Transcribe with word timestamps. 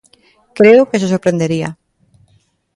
Creo 0.57 0.89
que 0.89 0.99
se 1.01 1.09
sorprendería. 1.11 1.69